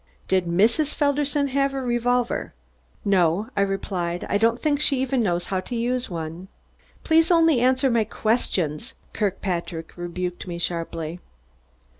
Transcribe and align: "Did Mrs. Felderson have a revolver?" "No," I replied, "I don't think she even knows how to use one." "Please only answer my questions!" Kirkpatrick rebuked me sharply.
"Did 0.27 0.45
Mrs. 0.45 0.95
Felderson 0.95 1.49
have 1.49 1.75
a 1.75 1.79
revolver?" 1.83 2.55
"No," 3.05 3.51
I 3.55 3.61
replied, 3.61 4.25
"I 4.27 4.39
don't 4.39 4.59
think 4.59 4.81
she 4.81 4.99
even 4.99 5.21
knows 5.21 5.45
how 5.53 5.59
to 5.59 5.75
use 5.75 6.09
one." 6.09 6.47
"Please 7.03 7.29
only 7.29 7.59
answer 7.61 7.91
my 7.91 8.03
questions!" 8.05 8.95
Kirkpatrick 9.13 9.95
rebuked 9.95 10.47
me 10.47 10.57
sharply. 10.57 11.19